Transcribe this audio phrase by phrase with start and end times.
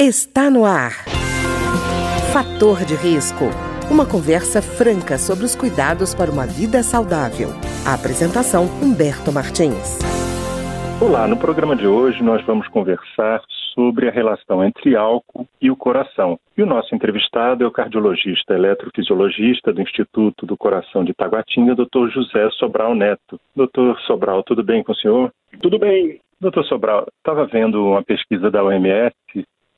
[0.00, 0.92] Está no ar.
[2.32, 3.46] Fator de risco.
[3.90, 7.48] Uma conversa franca sobre os cuidados para uma vida saudável.
[7.84, 9.98] A apresentação Humberto Martins.
[11.02, 13.42] Olá, no programa de hoje nós vamos conversar
[13.74, 16.38] sobre a relação entre álcool e o coração.
[16.56, 22.06] E o nosso entrevistado é o cardiologista eletrofisiologista do Instituto do Coração de Taguatinga, Dr.
[22.14, 23.40] José Sobral Neto.
[23.56, 25.32] Doutor Sobral, tudo bem com o senhor?
[25.60, 26.20] Tudo bem.
[26.40, 29.12] Doutor Sobral, estava vendo uma pesquisa da OMS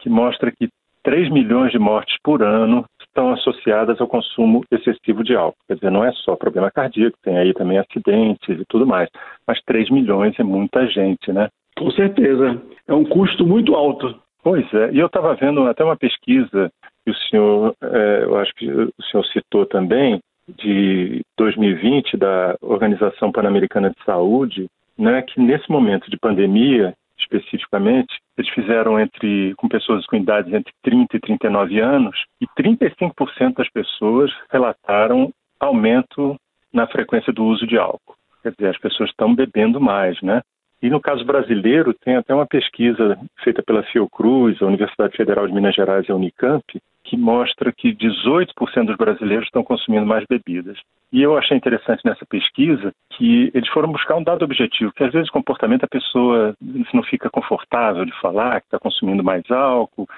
[0.00, 0.68] que mostra que
[1.02, 5.58] 3 milhões de mortes por ano estão associadas ao consumo excessivo de álcool.
[5.66, 9.08] Quer dizer, não é só problema cardíaco, tem aí também acidentes e tudo mais.
[9.46, 11.48] Mas 3 milhões é muita gente, né?
[11.76, 12.60] Com certeza.
[12.86, 14.14] É um custo muito alto.
[14.42, 14.90] Pois é.
[14.92, 16.70] E eu estava vendo até uma pesquisa
[17.04, 20.20] que o senhor, é, eu acho que o senhor citou também,
[20.58, 24.66] de 2020, da Organização Pan-Americana de Saúde,
[24.98, 30.72] né, que nesse momento de pandemia, especificamente, eles fizeram entre com pessoas com idades entre
[30.82, 36.36] 30 e 39 anos e 35% das pessoas relataram aumento
[36.72, 38.14] na frequência do uso de álcool.
[38.42, 40.40] Quer dizer, as pessoas estão bebendo mais, né?
[40.82, 45.52] E no caso brasileiro, tem até uma pesquisa feita pela Fiocruz, a Universidade Federal de
[45.52, 46.64] Minas Gerais e a Unicamp,
[47.04, 50.78] que mostra que 18% dos brasileiros estão consumindo mais bebidas.
[51.12, 55.12] E eu achei interessante nessa pesquisa que eles foram buscar um dado objetivo, que às
[55.12, 56.54] vezes o comportamento da pessoa
[56.94, 60.08] não fica confortável de falar que está consumindo mais álcool.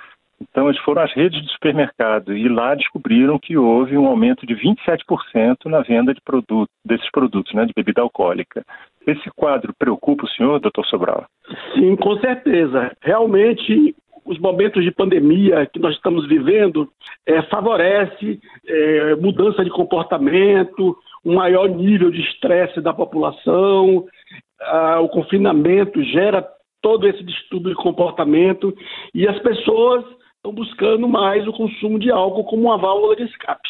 [0.41, 4.55] Então eles foram às redes de supermercado e lá descobriram que houve um aumento de
[4.55, 8.65] 27% na venda de produto, desses produtos, né, de bebida alcoólica.
[9.07, 11.27] Esse quadro preocupa o senhor, doutor Sobral?
[11.75, 12.97] Sim, com certeza.
[13.03, 13.95] Realmente
[14.25, 16.89] os momentos de pandemia que nós estamos vivendo
[17.27, 24.07] é, favorece é, mudança de comportamento, um maior nível de estresse da população,
[24.61, 26.47] ah, o confinamento gera
[26.81, 28.75] todo esse distúrbio de comportamento
[29.15, 30.05] e as pessoas
[30.37, 33.69] estão buscando mais o consumo de álcool como uma válvula de escape.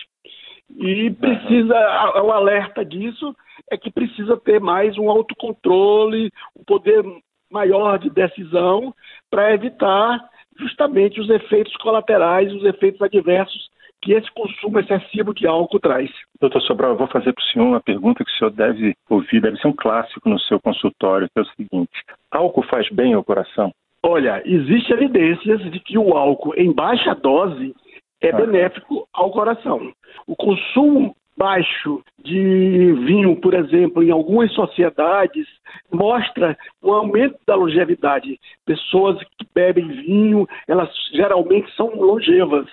[0.78, 1.74] E precisa,
[2.22, 3.34] o alerta disso
[3.70, 7.02] é que precisa ter mais um autocontrole, um poder
[7.50, 8.95] maior de decisão
[9.30, 10.20] para evitar
[10.58, 13.70] justamente os efeitos colaterais, os efeitos adversos
[14.02, 16.11] que esse consumo excessivo de álcool traz.
[16.40, 19.40] Doutor Sobral, eu vou fazer para o senhor uma pergunta que o senhor deve ouvir,
[19.40, 23.22] deve ser um clássico no seu consultório, que é o seguinte: álcool faz bem ao
[23.22, 23.72] coração?
[24.02, 27.72] Olha, existe evidências de que o álcool em baixa dose
[28.20, 28.36] é ah.
[28.36, 29.92] benéfico ao coração.
[30.27, 35.47] O consumo baixo de vinho, por exemplo, em algumas sociedades,
[35.93, 38.39] mostra o aumento da longevidade.
[38.65, 42.67] Pessoas que bebem vinho, elas geralmente são longevas.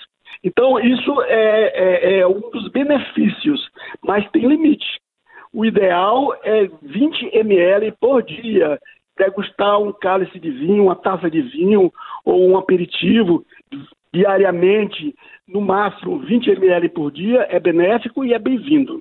[0.44, 3.70] Então, isso é, é, é um dos benefícios,
[4.04, 5.00] mas tem limite.
[5.52, 8.80] O ideal é 20 ml por dia,
[9.18, 11.92] degustar um cálice de vinho, uma taça de vinho
[12.24, 13.44] ou um aperitivo
[14.14, 15.16] diariamente,
[15.48, 19.00] no máximo 20 ml por dia, é benéfico e é bem-vindo.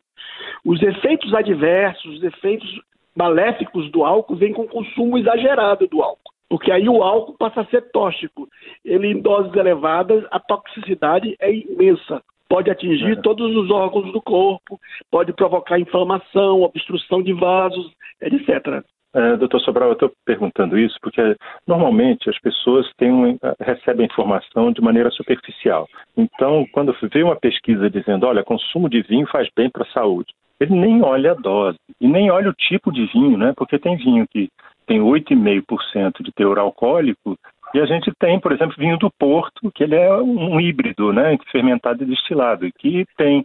[0.64, 2.68] Os efeitos adversos, os efeitos
[3.16, 7.62] maléficos do álcool vêm com o consumo exagerado do álcool, porque aí o álcool passa
[7.62, 8.48] a ser tóxico.
[8.84, 12.22] Ele, em doses elevadas, a toxicidade é imensa.
[12.48, 14.80] Pode atingir todos os órgãos do corpo,
[15.10, 17.92] pode provocar inflamação, obstrução de vasos,
[18.22, 18.82] etc.
[19.14, 21.34] É, doutor Sobral, eu estou perguntando isso porque
[21.66, 25.88] normalmente as pessoas têm, recebem informação de maneira superficial.
[26.16, 30.32] Então, quando vê uma pesquisa dizendo, olha, consumo de vinho faz bem para a saúde,
[30.60, 33.52] ele nem olha a dose e nem olha o tipo de vinho, né?
[33.56, 34.48] Porque tem vinho que
[34.86, 37.38] tem 8,5% de teor alcoólico
[37.74, 41.36] e a gente tem, por exemplo, vinho do Porto, que ele é um híbrido, né,
[41.52, 43.44] fermentado e destilado, que tem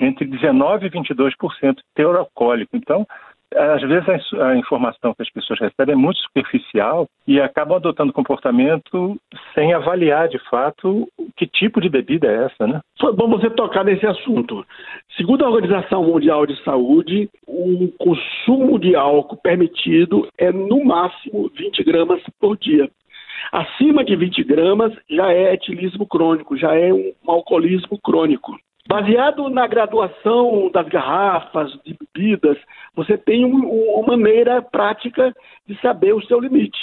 [0.00, 2.76] entre 19 e 22% de teor alcoólico.
[2.76, 3.06] Então,
[3.54, 9.18] às vezes a, informação que as pessoas recebem é muito superficial e acabam adotando comportamento
[9.54, 12.80] sem avaliar de fato que tipo de bebida é essa, né?
[13.00, 14.64] Foi bom você tocar nesse assunto.
[15.16, 21.84] Segundo a Organização Mundial de Saúde, o consumo de álcool permitido é no máximo 20
[21.84, 22.88] gramas por dia.
[23.52, 28.58] Acima de 20 gramas já é etilismo crônico, já é um alcoolismo crônico.
[28.88, 32.56] Baseado na graduação das garrafas, de bebidas,
[32.96, 33.68] você tem um,
[34.00, 35.34] uma maneira prática
[35.66, 36.78] de saber o seu limite.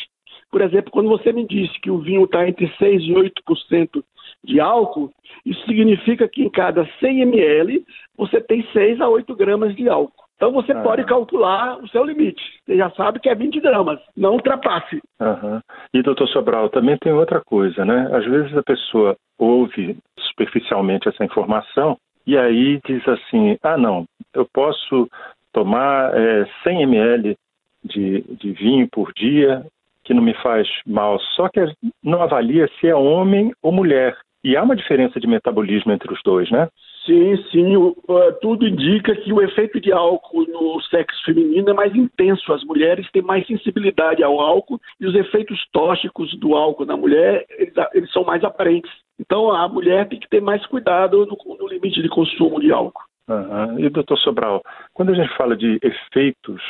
[0.52, 4.04] Por exemplo, quando você me disse que o vinho está entre 6% e 8%
[4.44, 5.12] de álcool,
[5.44, 7.84] isso significa que em cada 100 ml
[8.16, 10.25] você tem 6 a 8 gramas de álcool.
[10.36, 10.82] Então você ah.
[10.82, 12.42] pode calcular o seu limite.
[12.66, 15.02] Você já sabe que é 20 gramas, não ultrapasse.
[15.20, 15.60] Uhum.
[15.94, 18.10] E, doutor Sobral, também tem outra coisa, né?
[18.12, 21.98] Às vezes a pessoa ouve superficialmente essa informação
[22.28, 25.08] e aí diz assim: ah, não, eu posso
[25.54, 27.38] tomar é, 100 ml
[27.84, 29.66] de, de vinho por dia
[30.04, 31.60] que não me faz mal, só que
[32.04, 34.16] não avalia se é homem ou mulher.
[34.44, 36.68] E há uma diferença de metabolismo entre os dois, né?
[37.06, 37.76] Sim, sim.
[37.76, 42.52] O, uh, tudo indica que o efeito de álcool no sexo feminino é mais intenso.
[42.52, 47.46] As mulheres têm mais sensibilidade ao álcool e os efeitos tóxicos do álcool na mulher
[47.58, 48.92] eles, eles são mais aparentes.
[49.20, 53.04] Então a mulher tem que ter mais cuidado no, no limite de consumo de álcool.
[53.30, 53.80] Uhum.
[53.80, 54.62] E doutor Sobral,
[54.94, 56.62] quando a gente fala de efeitos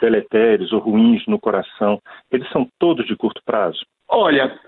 [0.00, 2.00] deletérios ou ruins no coração,
[2.30, 3.80] eles são todos de curto prazo?
[4.08, 4.58] Olha,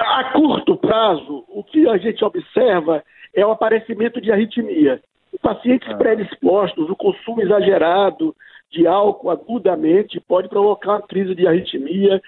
[0.00, 3.02] a curto prazo, o que a gente observa
[3.40, 5.00] é o aparecimento de arritmia.
[5.32, 5.96] Em pacientes ah.
[5.96, 8.34] predispostos, o consumo exagerado
[8.70, 12.20] de álcool agudamente pode provocar uma crise de arritmia,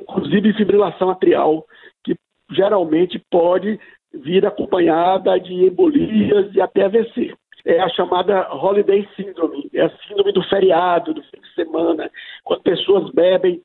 [0.00, 1.64] inclusive fibrilação atrial,
[2.02, 2.16] que
[2.50, 3.78] geralmente pode
[4.12, 7.34] vir acompanhada de embolias e até AVC
[7.64, 12.10] é a chamada Holiday Syndrome, é a síndrome do feriado, do fim de semana,
[12.44, 13.62] quando pessoas bebem,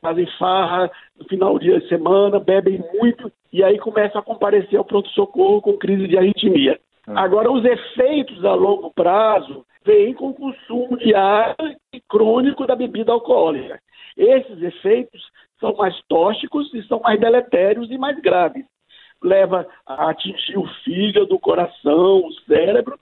[0.00, 5.60] fazem farra no final de semana, bebem muito e aí começam a comparecer ao pronto-socorro
[5.60, 6.78] com crise de arritmia.
[7.06, 7.16] Hum.
[7.16, 13.12] Agora, os efeitos a longo prazo vêm com o consumo diário e crônico da bebida
[13.12, 13.80] alcoólica.
[14.16, 15.22] Esses efeitos
[15.58, 18.64] são mais tóxicos e são mais deletérios e mais graves.
[19.22, 22.98] Leva a atingir o fígado, o coração, o cérebro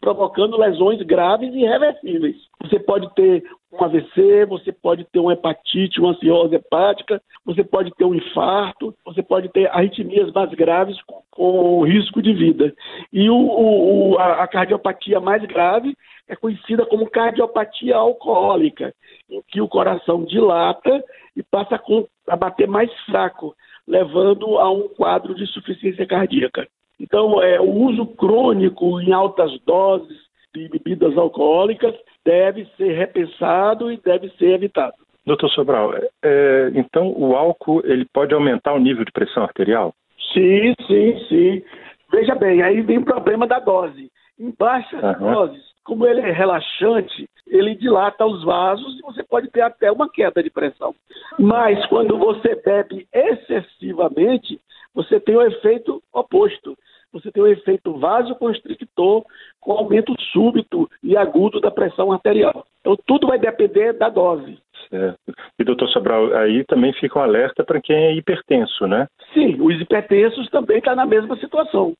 [0.00, 2.36] provocando lesões graves e irreversíveis.
[2.62, 3.42] Você pode ter
[3.82, 8.94] um AVC, você pode ter uma hepatite, uma cirrose hepática, você pode ter um infarto,
[9.04, 12.74] você pode ter arritmias mais graves com, com risco de vida.
[13.12, 15.96] E o, o, a, a cardiopatia mais grave
[16.28, 18.92] é conhecida como cardiopatia alcoólica,
[19.30, 21.04] em que o coração dilata
[21.36, 21.80] e passa
[22.28, 23.54] a bater mais fraco,
[23.86, 26.66] levando a um quadro de insuficiência cardíaca.
[26.98, 30.16] Então, é, o uso crônico em altas doses
[30.54, 31.94] de bebidas alcoólicas
[32.26, 34.94] deve ser repensado e deve ser evitado.
[35.24, 39.94] Doutor Sobral, é, é, então o álcool ele pode aumentar o nível de pressão arterial?
[40.32, 41.62] Sim, sim, sim.
[42.10, 44.10] Veja bem, aí vem o problema da dose.
[44.38, 45.32] Em baixas uhum.
[45.32, 50.10] doses, como ele é relaxante, ele dilata os vasos e você pode ter até uma
[50.10, 50.94] queda de pressão.
[51.38, 54.60] Mas quando você bebe excessivamente,
[54.94, 56.76] você tem o efeito oposto
[57.20, 59.24] você tem o efeito vasoconstrictor
[59.60, 62.64] com aumento súbito e agudo da pressão arterial.
[62.80, 64.58] Então, tudo vai depender da dose.
[64.88, 65.18] Certo.
[65.58, 69.08] E, doutor Sobral, aí também fica um alerta para quem é hipertenso, né?
[69.34, 71.94] Sim, os hipertensos também estão tá na mesma situação.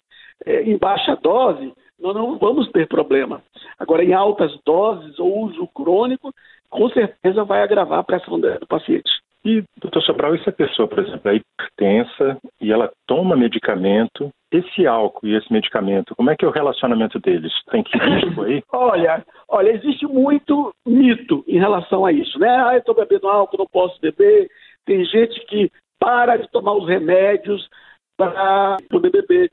[0.44, 3.42] É, em baixa dose, nós não vamos ter problema.
[3.78, 6.32] Agora, em altas doses ou uso crônico,
[6.68, 9.10] com certeza vai agravar a pressão do paciente.
[9.46, 14.28] E, doutor Sobral, e se a pessoa, por exemplo, é hipertensa e ela toma medicamento,
[14.50, 17.52] esse álcool e esse medicamento, como é que é o relacionamento deles?
[17.70, 18.60] Tem que risco aí?
[18.74, 22.48] olha, olha, existe muito mito em relação a isso, né?
[22.48, 24.50] Ah, eu estou bebendo álcool, não posso beber.
[24.84, 25.70] Tem gente que
[26.00, 27.68] para de tomar os remédios
[28.16, 29.48] para poder beber.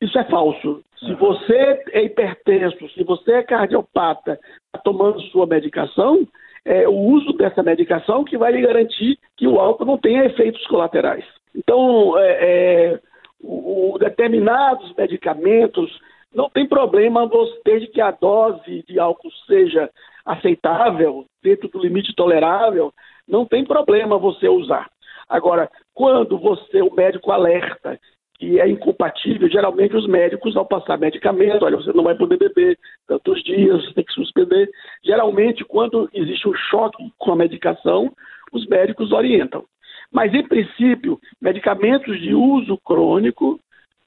[0.00, 0.82] Isso é falso.
[0.98, 6.26] Se você é hipertenso, se você é cardiopata, está tomando sua medicação,
[6.66, 10.66] é, o uso dessa medicação que vai lhe garantir que o álcool não tenha efeitos
[10.66, 11.24] colaterais.
[11.54, 13.00] Então, é, é,
[13.40, 15.96] o, o determinados medicamentos
[16.34, 17.30] não tem problema
[17.64, 19.88] desde que a dose de álcool seja
[20.24, 22.92] aceitável, dentro do limite tolerável,
[23.28, 24.90] não tem problema você usar.
[25.28, 27.98] Agora, quando você, o médico alerta
[28.38, 29.48] que é incompatível.
[29.48, 33.94] Geralmente os médicos, ao passar medicamento, olha, você não vai poder beber tantos dias, você
[33.94, 34.70] tem que suspender.
[35.04, 38.12] Geralmente, quando existe um choque com a medicação,
[38.52, 39.64] os médicos orientam.
[40.12, 43.58] Mas, em princípio, medicamentos de uso crônico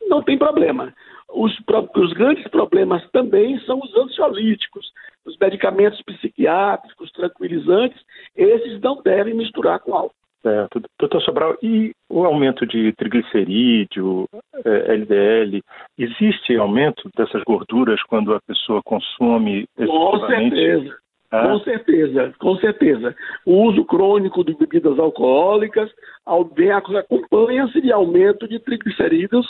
[0.07, 0.93] não tem problema.
[1.27, 1.55] Os,
[1.95, 4.91] os grandes problemas também são os ansiolíticos,
[5.25, 8.01] os medicamentos psiquiátricos, tranquilizantes,
[8.36, 10.18] esses não devem misturar com álcool.
[10.41, 10.81] Certo.
[10.98, 14.25] Doutor Sobral, e o aumento de triglicerídeo,
[14.63, 20.96] LDL, é, existe aumento dessas gorduras quando a pessoa consome Com certeza.
[21.31, 21.48] Ah?
[21.48, 23.15] Com certeza, com certeza.
[23.46, 25.91] O uso crônico de bebidas alcoólicas
[26.25, 29.46] acompanha-se de aumento de triglicerídeos,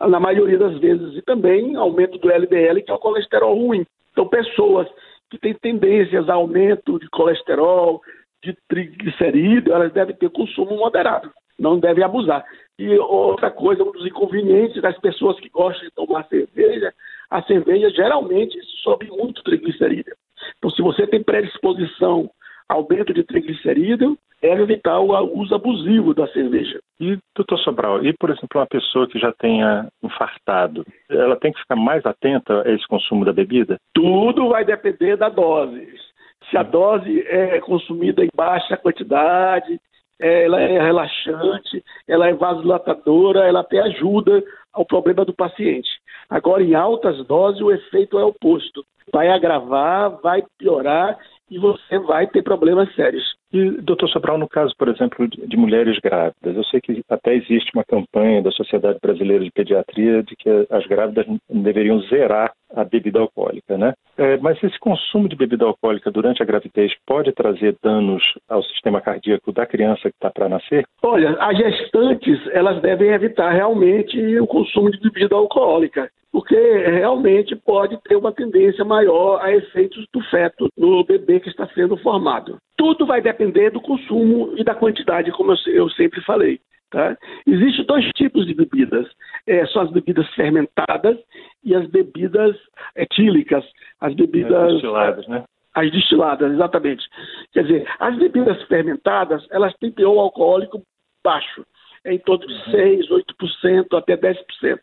[0.00, 3.84] na maioria das vezes, e também aumento do LDL, que é o colesterol ruim.
[4.12, 4.88] Então, pessoas
[5.30, 8.00] que têm tendências a aumento de colesterol,
[8.42, 12.44] de triglicerídeo, elas devem ter consumo moderado, não devem abusar.
[12.78, 16.92] E outra coisa, um dos inconvenientes das pessoas que gostam de tomar cerveja,
[17.30, 20.14] a cerveja geralmente sobe muito triglicerídeo.
[20.58, 22.30] Então, se você tem predisposição
[22.68, 26.78] ao aumento de triglicerídeo, é evitar o uso abusivo da cerveja.
[27.00, 31.58] E, doutor Sobral, e, por exemplo, uma pessoa que já tenha infartado, ela tem que
[31.58, 33.78] ficar mais atenta a esse consumo da bebida?
[33.92, 36.07] Tudo vai depender da dose
[36.50, 39.80] se a dose é consumida em baixa quantidade,
[40.18, 45.88] ela é relaxante, ela é vasodilatadora, ela até ajuda ao problema do paciente.
[46.28, 48.84] Agora, em altas doses, o efeito é oposto.
[49.12, 51.18] Vai agravar, vai piorar
[51.50, 53.36] e você vai ter problemas sérios.
[53.52, 57.70] E, doutor Sobral, no caso, por exemplo, de mulheres grávidas, eu sei que até existe
[57.74, 63.18] uma campanha da Sociedade Brasileira de Pediatria de que as grávidas deveriam zerar a bebida
[63.18, 63.94] alcoólica, né?
[64.18, 69.00] É, mas esse consumo de bebida alcoólica durante a gravidez pode trazer danos ao sistema
[69.00, 70.84] cardíaco da criança que está para nascer?
[71.02, 78.00] Olha, as gestantes, elas devem evitar realmente o consumo de bebida alcoólica porque realmente pode
[78.04, 82.58] ter uma tendência maior a efeitos do feto no bebê que está sendo formado.
[82.76, 86.60] Tudo vai depender do consumo e da quantidade, como eu, sempre falei.
[86.92, 87.18] Tá?
[87.44, 89.04] Existem dois tipos de bebidas:
[89.48, 91.18] é, são as bebidas fermentadas
[91.64, 92.56] e as bebidas
[92.94, 93.64] etílicas,
[94.00, 94.52] as bebidas.
[94.52, 95.44] As destiladas, né?
[95.74, 97.04] As destiladas, exatamente.
[97.52, 100.84] Quer dizer, as bebidas fermentadas, elas têm teor alcoólico
[101.24, 101.66] baixo,
[102.04, 102.70] é em torno de uhum.
[102.70, 104.78] 6, 8%, até 10%.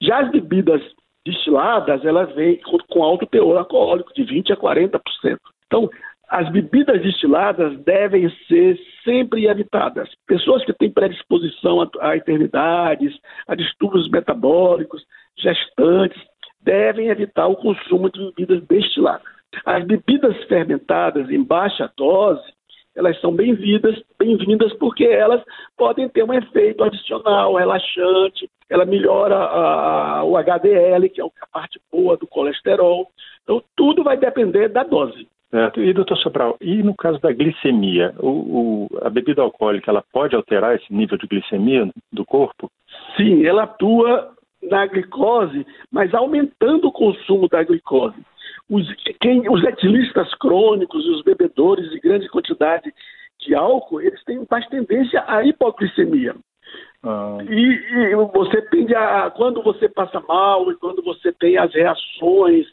[0.00, 0.82] Já as bebidas
[1.24, 5.00] destiladas, elas vêm com alto teor alcoólico, de 20% a 40%.
[5.66, 5.88] Então,
[6.28, 10.08] as bebidas destiladas devem ser sempre evitadas.
[10.26, 13.14] Pessoas que têm predisposição a, enfermidades,
[13.46, 15.04] a distúrbios metabólicos,
[15.38, 16.20] gestantes,
[16.62, 19.26] devem evitar o consumo de bebidas destiladas.
[19.66, 22.42] As bebidas fermentadas em baixa dose,
[22.94, 25.42] elas são bem-vindas, bem-vindas porque elas
[25.76, 31.80] podem ter um efeito adicional, relaxante, ela melhora a, o HDL, que é a parte
[31.90, 33.08] boa do colesterol.
[33.42, 35.26] Então, tudo vai depender da dose.
[35.50, 35.82] Certo.
[35.82, 40.34] E, doutor Sobral, e no caso da glicemia, o, o, a bebida alcoólica, ela pode
[40.34, 42.70] alterar esse nível de glicemia do corpo?
[43.16, 44.32] Sim, ela atua
[44.62, 48.16] na glicose, mas aumentando o consumo da glicose.
[48.72, 52.90] Os, quem, os etilistas crônicos e os bebedores de grande quantidade
[53.38, 56.34] de álcool, eles têm mais tendência à hipoglicemia.
[57.02, 57.36] Ah.
[57.50, 59.30] E, e, você tende a.
[59.30, 62.66] Quando você passa mal e quando você tem as reações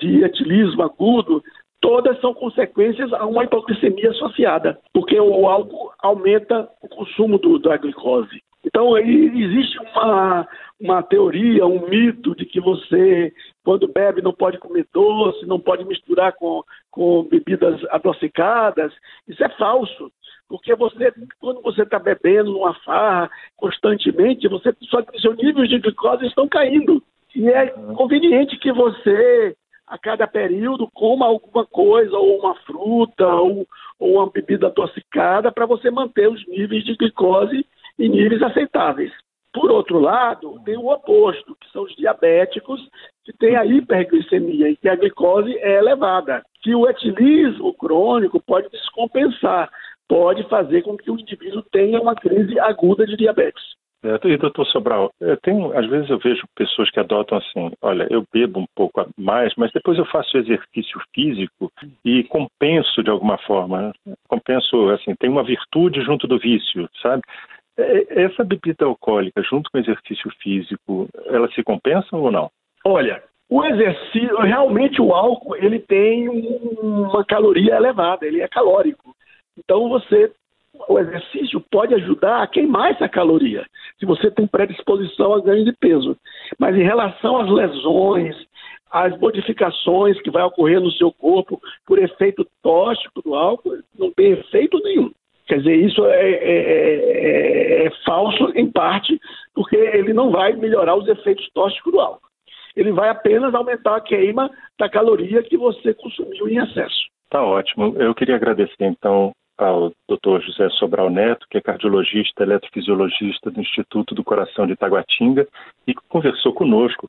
[0.00, 1.42] de etilismo agudo,
[1.78, 7.76] todas são consequências a uma hipoglicemia associada, porque o álcool aumenta o consumo do, da
[7.76, 8.42] glicose.
[8.64, 10.48] Então, aí existe uma,
[10.80, 15.84] uma teoria, um mito de que você, quando bebe, não pode comer doce, não pode
[15.84, 18.92] misturar com, com bebidas adocicadas.
[19.28, 20.10] Isso é falso.
[20.48, 24.74] Porque você, quando você está bebendo numa farra constantemente, você,
[25.20, 27.02] seu nível de glicose estão caindo.
[27.34, 27.66] E é
[27.96, 29.56] conveniente que você,
[29.86, 33.66] a cada período, coma alguma coisa, ou uma fruta, ou,
[33.98, 37.66] ou uma bebida adocicada, para você manter os níveis de glicose
[37.98, 39.12] em níveis aceitáveis.
[39.52, 42.80] Por outro lado, tem o oposto, que são os diabéticos,
[43.24, 46.42] que têm a hiperglicemia e que a glicose é elevada.
[46.60, 49.70] Que o etilismo crônico pode descompensar
[50.08, 53.62] pode fazer com que o indivíduo tenha uma crise aguda de diabetes.
[54.22, 58.22] E doutor Sobral, eu tenho, às vezes eu vejo pessoas que adotam assim, olha, eu
[58.30, 61.72] bebo um pouco mais, mas depois eu faço exercício físico
[62.04, 64.14] e compenso de alguma forma, né?
[64.28, 67.22] compenso, assim, tem uma virtude junto do vício, sabe?
[67.76, 72.50] É, essa bebida alcoólica junto com o exercício físico, ela se compensa ou não?
[72.84, 79.14] Olha, o exercício, realmente o álcool, ele tem uma caloria elevada, ele é calórico.
[79.58, 80.32] Então você
[80.88, 83.64] o exercício pode ajudar a queimar essa caloria,
[83.98, 86.16] se você tem predisposição a ganho de peso.
[86.58, 88.36] Mas em relação às lesões,
[88.90, 94.32] às modificações que vai ocorrer no seu corpo por efeito tóxico do álcool, não tem
[94.32, 95.10] efeito nenhum.
[95.46, 99.20] Quer dizer, isso é, é, é, é falso em parte,
[99.54, 102.28] porque ele não vai melhorar os efeitos tóxicos do álcool.
[102.74, 106.96] Ele vai apenas aumentar a queima da caloria que você consumiu em excesso.
[107.30, 107.94] Tá ótimo.
[107.98, 110.40] Eu queria agradecer então ao Dr.
[110.40, 115.46] José Sobral Neto, que é cardiologista, eletrofisiologista do Instituto do Coração de Taguatinga
[115.86, 117.08] e que conversou conosco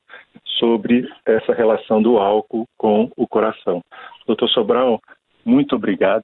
[0.60, 3.82] sobre essa relação do álcool com o coração.
[4.28, 5.02] Doutor Sobral,
[5.44, 6.24] muito obrigado.